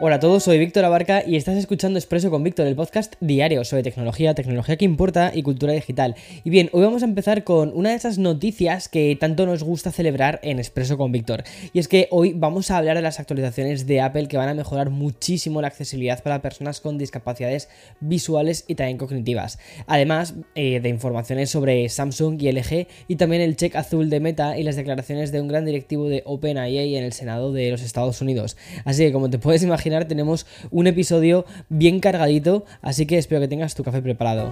[0.00, 3.64] Hola a todos, soy Víctor Abarca y estás escuchando Expreso con Víctor, el podcast diario
[3.64, 6.16] sobre tecnología, tecnología que importa y cultura digital.
[6.42, 9.92] Y bien, hoy vamos a empezar con una de esas noticias que tanto nos gusta
[9.92, 11.44] celebrar en Expreso con Víctor.
[11.72, 14.54] Y es que hoy vamos a hablar de las actualizaciones de Apple que van a
[14.54, 17.68] mejorar muchísimo la accesibilidad para personas con discapacidades
[18.00, 19.58] visuales y también cognitivas.
[19.86, 24.58] Además eh, de informaciones sobre Samsung y LG y también el check azul de Meta
[24.58, 28.20] y las declaraciones de un gran directivo de OpenAI en el Senado de los Estados
[28.20, 28.56] Unidos.
[28.84, 33.48] Así que como te puedes imaginar, tenemos un episodio bien cargadito, así que espero que
[33.48, 34.50] tengas tu café preparado.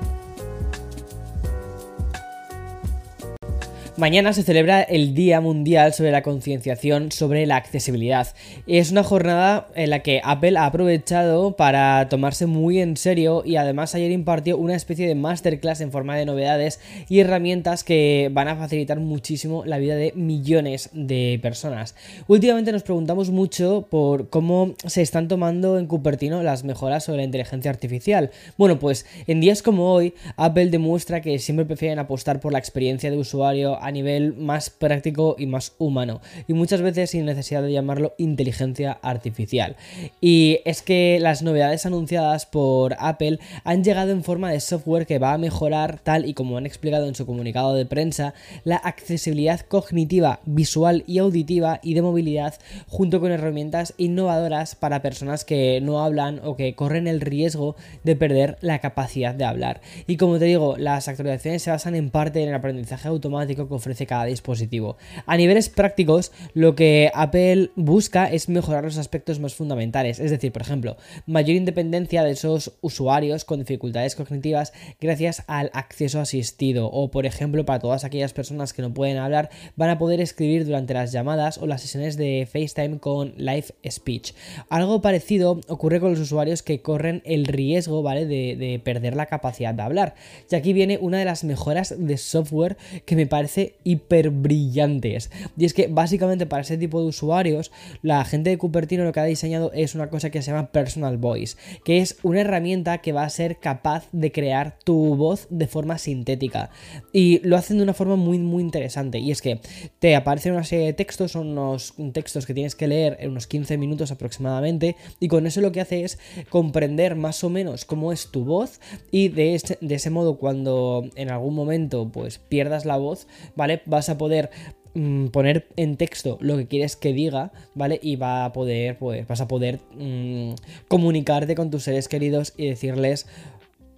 [4.01, 8.29] Mañana se celebra el Día Mundial sobre la concienciación sobre la accesibilidad.
[8.67, 13.57] Es una jornada en la que Apple ha aprovechado para tomarse muy en serio y
[13.57, 18.49] además ayer impartió una especie de masterclass en forma de novedades y herramientas que van
[18.49, 21.95] a facilitar muchísimo la vida de millones de personas.
[22.27, 27.25] Últimamente nos preguntamos mucho por cómo se están tomando en Cupertino las mejoras sobre la
[27.25, 28.31] inteligencia artificial.
[28.57, 33.11] Bueno, pues en días como hoy, Apple demuestra que siempre prefieren apostar por la experiencia
[33.11, 36.20] de usuario nivel más práctico y más humano.
[36.48, 39.77] Y muchas veces sin necesidad de llamarlo inteligencia artificial.
[40.20, 45.18] Y es que las novedades anunciadas por Apple han llegado en forma de software que
[45.18, 49.61] va a mejorar, tal y como han explicado en su comunicado de prensa, la accesibilidad
[49.61, 52.55] cognitiva, visual y auditiva y de movilidad,
[52.86, 58.16] junto con herramientas innovadoras para personas que no hablan o que corren el riesgo de
[58.16, 59.80] perder la capacidad de hablar.
[60.06, 64.06] Y como te digo, las actualizaciones se basan en parte en el aprendizaje automático ofrece
[64.06, 64.97] cada dispositivo.
[65.27, 70.53] A niveles prácticos, lo que Apple busca es mejorar los aspectos más fundamentales, es decir,
[70.53, 77.11] por ejemplo, mayor independencia de esos usuarios con dificultades cognitivas gracias al acceso asistido o,
[77.11, 80.95] por ejemplo, para todas aquellas personas que no pueden hablar, van a poder escribir durante
[80.95, 84.34] las llamadas o las sesiones de FaceTime con Live Speech.
[84.69, 89.27] Algo parecido ocurre con los usuarios que corren el riesgo, ¿vale?, de, de perder la
[89.27, 90.14] capacidad de hablar.
[90.51, 95.31] Y aquí viene una de las mejoras de software que me parece hiper brillantes.
[95.57, 97.73] Y es que básicamente para ese tipo de usuarios,
[98.03, 101.17] la gente de Cupertino lo que ha diseñado es una cosa que se llama Personal
[101.19, 105.67] Voice, que es una herramienta que va a ser capaz de crear tu voz de
[105.67, 106.70] forma sintética.
[107.13, 109.19] Y lo hacen de una forma muy, muy interesante.
[109.19, 109.61] Y es que
[109.98, 113.47] te aparecen una serie de textos, son unos textos que tienes que leer en unos
[113.47, 114.97] 15 minutos aproximadamente.
[115.19, 118.80] Y con eso lo que hace es comprender más o menos cómo es tu voz.
[119.11, 123.83] Y de, este, de ese modo, cuando en algún momento pues pierdas la voz, ¿vale?
[123.86, 124.50] Vas a poder
[124.94, 127.98] mm, poner en texto lo que quieres que diga, ¿vale?
[128.02, 130.52] Y va a poder, pues, vas a poder mm,
[130.88, 133.26] comunicarte con tus seres queridos y decirles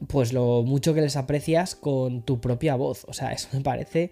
[0.09, 3.05] pues lo mucho que les aprecias con tu propia voz.
[3.09, 4.11] O sea, eso me parece,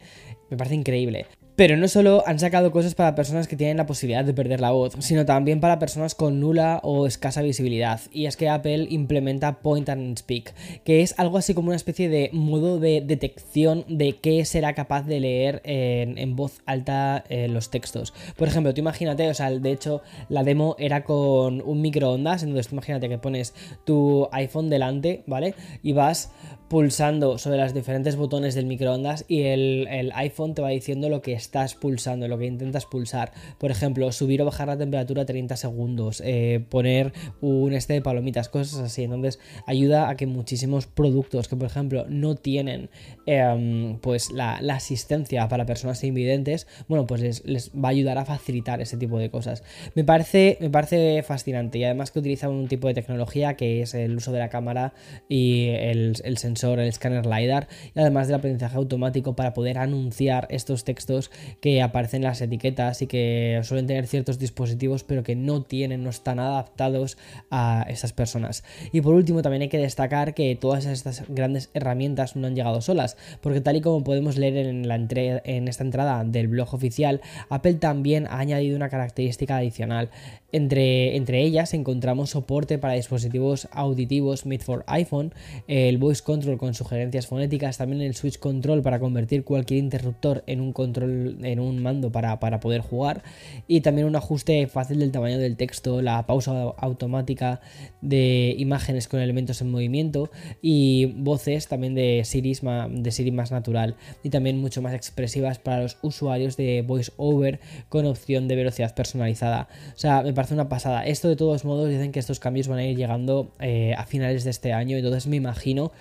[0.49, 1.27] me parece increíble.
[1.61, 4.71] Pero no solo han sacado cosas para personas que tienen la posibilidad de perder la
[4.71, 8.01] voz, sino también para personas con nula o escasa visibilidad.
[8.15, 10.55] Y es que Apple implementa Point and Speak,
[10.85, 15.03] que es algo así como una especie de modo de detección de qué será capaz
[15.03, 18.15] de leer en, voz alta eh, los textos.
[18.39, 20.01] Por ejemplo, tú imagínate, o sea, de hecho,
[20.31, 23.53] la demo era con un microondas, entonces tú imagínate que pones
[23.85, 25.55] tu iPhone delante, ¿vale?
[25.83, 26.33] Y vas
[26.71, 31.21] pulsando sobre los diferentes botones del microondas y el, el iPhone te va diciendo lo
[31.21, 33.33] que está estás pulsando, lo que intentas pulsar.
[33.59, 38.49] Por ejemplo, subir o bajar la temperatura 30 segundos, eh, poner un este de palomitas,
[38.49, 39.03] cosas así.
[39.03, 42.89] Entonces ayuda a que muchísimos productos que por ejemplo no tienen
[43.27, 48.81] em, pues la, asistencia para personas invidentes, bueno, pues les, va a ayudar a facilitar
[48.81, 49.65] ese tipo de cosas.
[49.97, 53.95] Me parece, me parece fascinante y además que utiliza un tipo de tecnología que es
[53.95, 54.93] el uso de la cámara
[55.29, 60.47] y el, el sensor, el escáner LiDAR y además del aprendizaje automático para poder anunciar
[60.51, 61.30] estos textos
[61.61, 66.05] que aparecen en las etiquetas y que suelen tener ciertos dispositivos pero que no tienen,
[66.05, 67.19] no están adaptados
[67.51, 68.65] a esas personas.
[68.93, 72.81] Y por último también hay que destacar que todas estas grandes herramientas no han llegado
[72.81, 77.21] solas, porque tal y como podemos leer en, la en esta entrada del blog oficial,
[77.49, 80.11] Apple también ha añadido una característica adicional.
[80.53, 85.33] Entre, entre ellas encontramos soporte para dispositivos auditivos made for iPhone,
[85.69, 90.61] el voice control con sugerencias fonéticas, también el switch control para convertir cualquier interruptor en
[90.61, 93.23] un control en un mando para, poder jugar
[93.69, 97.61] y también un ajuste fácil del tamaño del texto, la pausa automática
[98.01, 100.31] de imágenes con elementos en movimiento
[100.63, 102.57] y voces también de Siri,
[102.91, 107.61] de Siri más natural y también mucho más expresivas para los usuarios de voice over
[107.89, 109.69] con opción de velocidad personalizada.
[109.95, 111.05] O sea, me parece una pasada.
[111.05, 114.45] Esto de todos modos dicen que estos cambios van a ir llegando eh, a finales
[114.45, 115.93] de este año, entonces me imagino,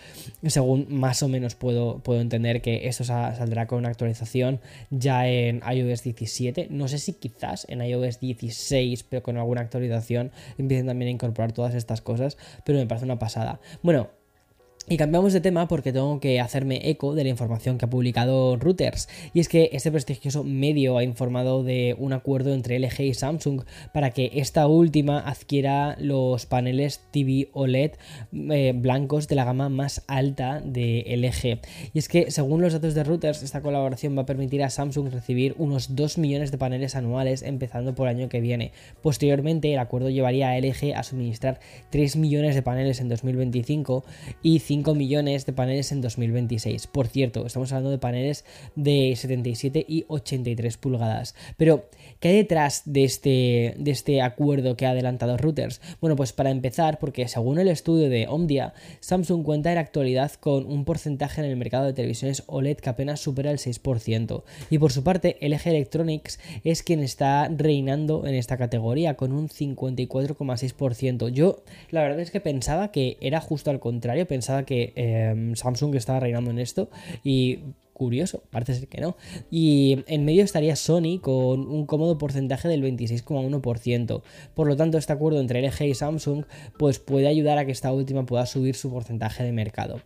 [0.46, 5.62] según más o menos puedo, puedo entender que esto saldrá con una actualización ya en
[5.70, 6.68] iOS 17.
[6.70, 11.52] No sé si quizás en iOS 16, pero con alguna actualización empiecen también a incorporar
[11.52, 13.60] todas estas cosas, pero me parece una pasada.
[13.82, 14.10] Bueno,
[14.88, 18.58] y cambiamos de tema porque tengo que hacerme eco de la información que ha publicado
[18.58, 19.08] Reuters.
[19.34, 23.62] Y es que este prestigioso medio ha informado de un acuerdo entre LG y Samsung
[23.94, 27.92] para que esta última adquiera los paneles TV OLED
[28.32, 31.60] eh, blancos de la gama más alta de LG.
[31.94, 35.12] Y es que según los datos de Reuters, esta colaboración va a permitir a Samsung
[35.12, 38.72] recibir unos 2 millones de paneles anuales empezando por el año que viene.
[39.04, 41.60] Posteriormente, el acuerdo llevaría a LG a suministrar
[41.92, 44.04] 3 millones de paneles en 2025
[44.42, 46.86] y 5 millones de paneles en 2026.
[46.86, 48.46] Por cierto, estamos hablando de paneles
[48.76, 51.34] de 77 y 83 pulgadas.
[51.58, 51.90] Pero,
[52.20, 55.82] ¿qué hay detrás de este, de este acuerdo que ha adelantado Reuters?
[56.02, 60.34] Bueno, pues para empezar, porque según el estudio de Omdia, Samsung cuenta en la actualidad
[60.34, 64.44] con un porcentaje en el mercado de televisiones OLED que apenas supera el 6%.
[64.70, 69.50] Y por su parte, LG Electronics es quien está reinando en esta categoría con un
[69.50, 71.30] 54,6%.
[71.30, 75.96] Yo, la verdad es que pensaba que era justo al contrario, pensaba que em, Samsung
[75.96, 76.90] estaba reinando en esto
[77.24, 77.60] y
[78.00, 79.18] curioso, parece ser que no.
[79.52, 84.22] Y en medio estaría Sony con un cómodo porcentaje del 26,1%.
[84.56, 86.46] Por lo tanto, este acuerdo entre LG y Samsung
[86.78, 90.00] pues puede ayudar a que esta última pueda subir su porcentaje de mercado.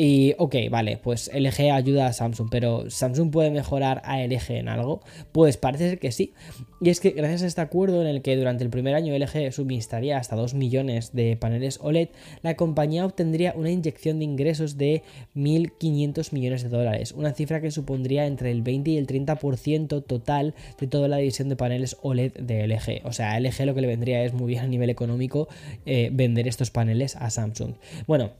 [0.00, 4.68] Y ok, vale, pues LG ayuda a Samsung, pero ¿Samsung puede mejorar a LG en
[4.68, 5.00] algo?
[5.32, 6.34] Pues parece ser que sí.
[6.80, 9.52] Y es que gracias a este acuerdo en el que durante el primer año LG
[9.52, 12.10] suministraría hasta 2 millones de paneles OLED,
[12.42, 15.02] la compañía obtendría una inyección de ingresos de
[15.34, 20.54] 1.500 millones de dólares, una cifra que supondría entre el 20 y el 30% total
[20.78, 23.04] de toda la división de paneles OLED de LG.
[23.04, 25.48] O sea, a LG lo que le vendría es muy bien a nivel económico
[25.86, 27.72] eh, vender estos paneles a Samsung.
[28.06, 28.30] Bueno,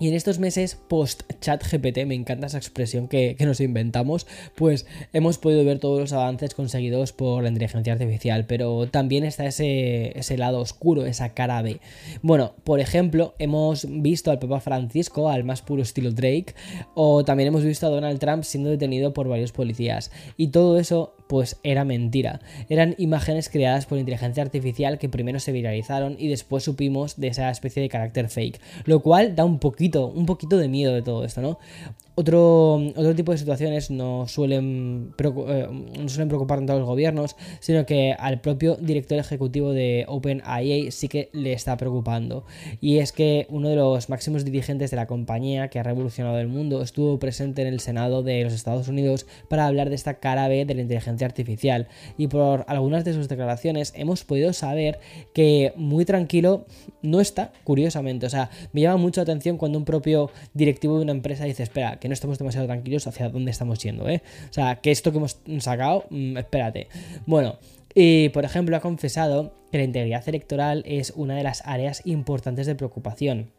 [0.00, 5.38] y en estos meses post-chat GPT, me encanta esa expresión que, nos inventamos, pues hemos
[5.38, 10.38] podido ver todos los avances conseguidos por la inteligencia artificial, pero también está ese, ese
[10.38, 11.80] lado oscuro, esa cara B.
[12.22, 16.54] Bueno, por ejemplo, hemos visto al Papa Francisco, al más puro estilo Drake,
[16.94, 20.10] o también hemos visto a Donald Trump siendo detenido por varios policías.
[20.38, 22.40] Y todo eso pues era mentira.
[22.68, 27.48] Eran imágenes creadas por inteligencia artificial que primero se viralizaron y después supimos de esa
[27.50, 28.60] especie de carácter fake.
[28.84, 31.58] Lo cual da un poquito, un poquito de miedo de todo esto, ¿no?
[32.20, 35.68] Otro, otro tipo de situaciones no suelen, eh,
[36.06, 41.08] suelen preocupar tanto a los gobiernos, sino que al propio director ejecutivo de OpenIA sí
[41.08, 42.44] que le está preocupando.
[42.82, 46.48] Y es que uno de los máximos dirigentes de la compañía que ha revolucionado el
[46.48, 50.46] mundo estuvo presente en el Senado de los Estados Unidos para hablar de esta cara
[50.46, 51.88] B de la inteligencia artificial.
[52.18, 55.00] Y por algunas de sus declaraciones hemos podido saber
[55.32, 56.66] que muy tranquilo
[57.00, 58.26] no está, curiosamente.
[58.26, 61.62] O sea, me llama mucho la atención cuando un propio directivo de una empresa dice,
[61.62, 64.22] espera, que no estamos demasiado tranquilos hacia dónde estamos yendo, ¿eh?
[64.50, 66.88] O sea, que esto que hemos sacado, mm, espérate.
[67.24, 67.58] Bueno,
[67.94, 72.66] y por ejemplo ha confesado que la integridad electoral es una de las áreas importantes
[72.66, 73.52] de preocupación.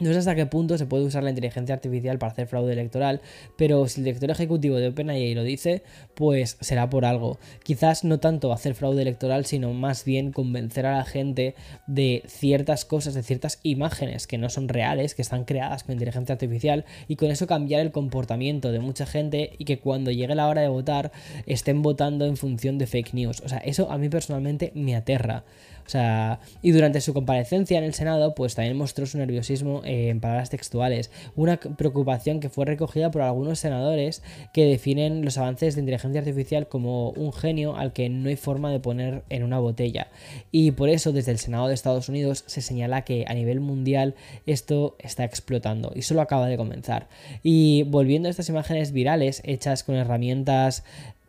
[0.00, 3.20] No sé hasta qué punto se puede usar la inteligencia artificial para hacer fraude electoral,
[3.56, 5.82] pero si el director ejecutivo de OpenAI lo dice,
[6.14, 7.38] pues será por algo.
[7.64, 11.54] Quizás no tanto hacer fraude electoral, sino más bien convencer a la gente
[11.86, 16.34] de ciertas cosas, de ciertas imágenes que no son reales, que están creadas con inteligencia
[16.34, 20.48] artificial, y con eso cambiar el comportamiento de mucha gente y que cuando llegue la
[20.48, 21.10] hora de votar
[21.46, 23.40] estén votando en función de fake news.
[23.40, 25.44] O sea, eso a mí personalmente me aterra.
[25.86, 30.20] O sea, y durante su comparecencia en el Senado, pues también mostró su nerviosismo en
[30.20, 34.22] palabras textuales, una preocupación que fue recogida por algunos senadores
[34.52, 38.70] que definen los avances de inteligencia artificial como un genio al que no hay forma
[38.70, 40.08] de poner en una botella.
[40.50, 44.14] Y por eso desde el Senado de Estados Unidos se señala que a nivel mundial
[44.46, 47.08] esto está explotando y solo acaba de comenzar.
[47.42, 50.84] Y volviendo a estas imágenes virales hechas con herramientas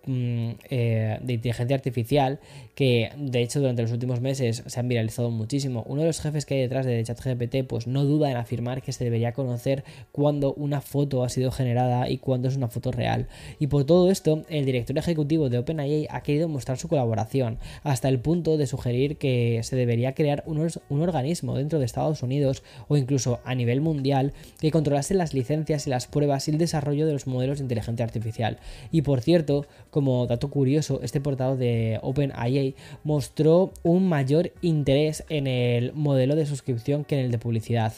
[0.08, 2.39] eh, de inteligencia artificial
[2.75, 5.84] que de hecho durante los últimos meses se han viralizado muchísimo.
[5.88, 8.94] Uno de los jefes que hay detrás de ChatGPT pues no duda en afirmar que
[8.94, 13.27] se debería conocer cuándo una foto ha sido generada y cuándo es una foto real.
[13.60, 18.08] Y por todo esto, el director ejecutivo de OpenAI ha querido mostrar su colaboración hasta
[18.08, 22.98] el punto de sugerir que se debería crear un organismo dentro de Estados Unidos o
[22.98, 27.13] incluso a nivel mundial que controlase las licencias y las pruebas y el desarrollo de
[27.13, 28.58] los modelos de inteligencia artificial.
[28.91, 35.48] Y por cierto, como dato curioso, este portado de OpenIA mostró un mayor interés en
[35.48, 37.93] el modelo de suscripción que en el de publicidad.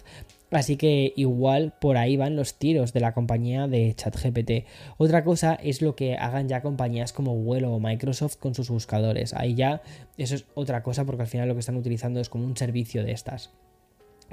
[0.52, 4.68] Así que igual por ahí van los tiros de la compañía de ChatGPT.
[4.98, 9.34] Otra cosa es lo que hagan ya compañías como Google o Microsoft con sus buscadores.
[9.34, 9.82] Ahí ya
[10.18, 13.06] eso es otra cosa porque al final lo que están utilizando es como un servicio
[13.06, 13.52] de estas.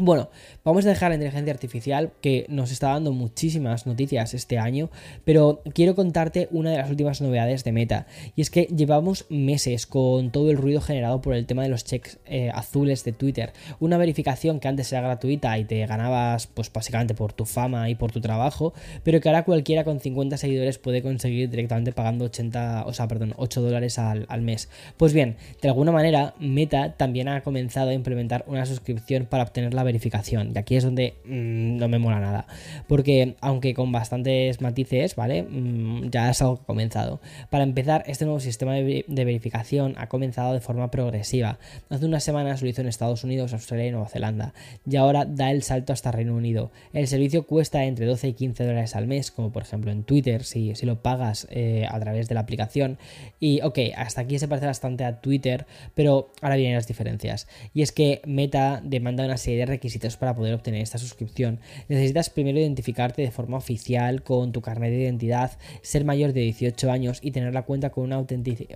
[0.01, 0.31] Bueno,
[0.63, 4.91] vamos a dejar la inteligencia artificial que nos está dando muchísimas noticias este año,
[5.25, 9.89] pero quiero contarte una de las últimas novedades de Meta, y es que llevamos meses
[9.89, 13.53] con todo el ruido generado por el tema de los checks eh, azules de Twitter,
[13.81, 17.97] una verificación que antes era gratuita y te ganabas pues básicamente por tu fama y
[17.97, 22.85] por tu trabajo, pero que ahora cualquiera con 50 seguidores puede conseguir directamente pagando 80,
[22.87, 24.69] o sea, perdón, 8 dólares al, al mes.
[24.97, 29.75] Pues bien, de alguna manera Meta también ha comenzado a implementar una suscripción para obtener
[29.75, 30.53] la verificación.
[30.55, 32.47] Y aquí es donde mm, no me mola nada.
[32.87, 35.43] Porque aunque con bastantes matices, ¿vale?
[35.43, 37.21] Mm, ya es algo que ha comenzado.
[37.51, 41.59] Para empezar, este nuevo sistema de, verificación ha comenzado de forma progresiva.
[41.91, 44.55] Hace unas semanas lo hizo en Estados Unidos, Australia y Nueva Zelanda.
[44.89, 46.71] Y ahora da el salto hasta Reino Unido.
[46.93, 50.45] El servicio cuesta entre 12 y 15 dólares al mes, como por ejemplo en Twitter,
[50.45, 52.99] si, si lo pagas eh, a través de la aplicación.
[53.41, 57.49] Y ok, hasta aquí se parece bastante a Twitter, pero ahora vienen las diferencias.
[57.75, 61.61] Y es que Meta demanda una serie de requisitos para poder obtener esta suscripción.
[61.89, 66.91] Necesitas primero identificarte de forma oficial con tu carnet de identidad, ser mayor de 18
[66.91, 68.25] años y tener la cuenta con una,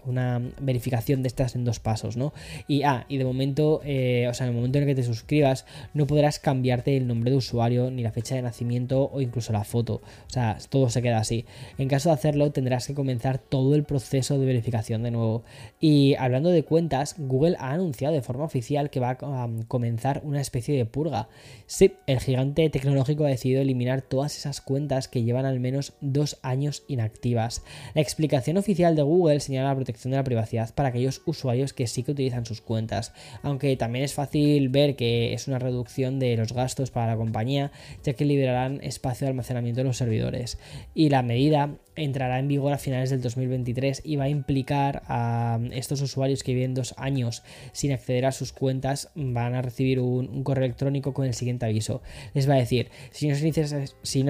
[0.06, 2.32] una verificación de estas en dos pasos, ¿no?
[2.68, 5.02] Y, ah, y de momento, eh, o sea, en el momento en el que te
[5.02, 9.52] suscribas, no podrás cambiarte el nombre de usuario, ni la fecha de nacimiento o incluso
[9.52, 10.02] la foto.
[10.26, 11.44] O sea, todo se queda así.
[11.78, 15.42] En caso de hacerlo, tendrás que comenzar todo el proceso de verificación de nuevo.
[15.80, 20.40] Y hablando de cuentas, Google ha anunciado de forma oficial que va a comenzar una
[20.40, 21.28] especie de purga.
[21.66, 26.38] Sí, el gigante tecnológico ha decidido eliminar todas esas cuentas que llevan al menos dos
[26.42, 27.64] años inactivas.
[27.94, 31.86] La explicación oficial de Google señala la protección de la privacidad para aquellos usuarios que
[31.86, 36.36] sí que utilizan sus cuentas, aunque también es fácil ver que es una reducción de
[36.36, 37.72] los gastos para la compañía,
[38.04, 40.58] ya que liberarán espacio de almacenamiento en los servidores.
[40.94, 45.58] Y la medida entrará en vigor a finales del 2023 y va a implicar a
[45.72, 50.42] estos usuarios que viven dos años sin acceder a sus cuentas van a recibir un,
[50.42, 50.81] correo electrónico
[51.12, 52.02] con el siguiente aviso.
[52.34, 53.34] Les va a decir, si no,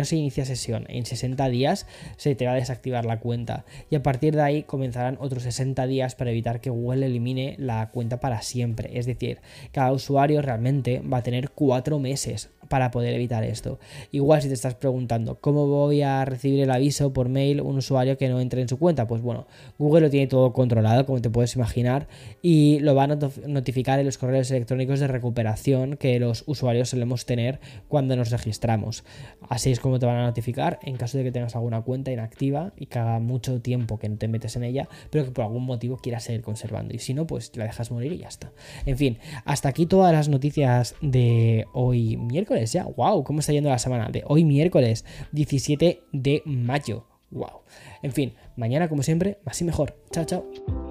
[0.04, 4.02] se inicia, sesión en 60 días, se te va a desactivar la cuenta y a
[4.02, 8.42] partir de ahí comenzarán otros 60 días para evitar que Google elimine la cuenta para
[8.42, 8.98] siempre.
[8.98, 9.38] Es decir,
[9.72, 13.78] cada usuario realmente va a tener cuatro meses para poder evitar esto.
[14.12, 18.16] Igual si te estás preguntando cómo voy a recibir el aviso por mail un usuario
[18.16, 19.46] que no entre en su cuenta, pues bueno,
[19.78, 22.08] Google lo tiene todo controlado, como te puedes imaginar,
[22.40, 27.60] y lo va a notificar en los correos electrónicos de recuperación que usuarios solemos tener
[27.88, 29.04] cuando nos registramos.
[29.48, 32.72] Así es como te van a notificar en caso de que tengas alguna cuenta inactiva
[32.76, 35.64] y que haga mucho tiempo que no te metes en ella, pero que por algún
[35.64, 36.94] motivo quieras seguir conservando.
[36.94, 38.52] Y si no, pues la dejas morir y ya está.
[38.86, 42.84] En fin, hasta aquí todas las noticias de hoy miércoles ya.
[42.84, 43.24] ¡Wow!
[43.24, 44.08] ¿Cómo está yendo la semana?
[44.10, 47.06] De hoy miércoles 17 de mayo.
[47.30, 47.62] ¡Wow!
[48.02, 49.96] En fin, mañana como siempre, más y mejor.
[50.10, 50.81] Chao, chao.